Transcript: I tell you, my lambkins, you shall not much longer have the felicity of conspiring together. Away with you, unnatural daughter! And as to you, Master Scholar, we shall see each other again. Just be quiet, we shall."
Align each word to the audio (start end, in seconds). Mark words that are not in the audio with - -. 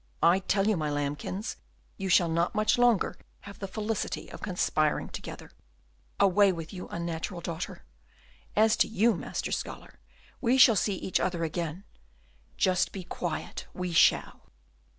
I 0.23 0.39
tell 0.39 0.67
you, 0.67 0.75
my 0.75 0.89
lambkins, 0.89 1.57
you 1.95 2.09
shall 2.09 2.27
not 2.27 2.55
much 2.55 2.79
longer 2.79 3.19
have 3.41 3.59
the 3.59 3.67
felicity 3.67 4.31
of 4.31 4.41
conspiring 4.41 5.09
together. 5.09 5.51
Away 6.19 6.51
with 6.51 6.73
you, 6.73 6.87
unnatural 6.87 7.39
daughter! 7.39 7.83
And 8.55 8.65
as 8.65 8.75
to 8.77 8.87
you, 8.87 9.13
Master 9.13 9.51
Scholar, 9.51 9.99
we 10.41 10.57
shall 10.57 10.75
see 10.75 10.95
each 10.95 11.19
other 11.19 11.43
again. 11.43 11.83
Just 12.57 12.91
be 12.91 13.03
quiet, 13.03 13.67
we 13.75 13.91
shall." 13.91 14.49